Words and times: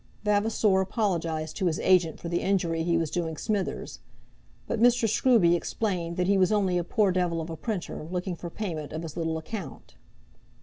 Vavasor 0.23 0.81
apologized 0.81 1.55
to 1.57 1.67
his 1.67 1.79
agent 1.79 2.19
for 2.19 2.27
the 2.27 2.41
injury 2.41 2.81
he 2.81 2.97
was 2.97 3.11
doing 3.11 3.37
Smithers; 3.37 3.99
but 4.65 4.79
Mr. 4.81 5.07
Scruby 5.07 5.53
explained 5.53 6.17
that 6.17 6.25
he 6.25 6.39
was 6.39 6.51
only 6.51 6.79
a 6.79 6.83
poor 6.83 7.11
devil 7.11 7.39
of 7.39 7.51
a 7.51 7.55
printer, 7.55 8.07
looking 8.09 8.35
for 8.35 8.49
payment 8.49 8.93
of 8.93 9.03
his 9.03 9.15
little 9.15 9.37
account. 9.37 9.93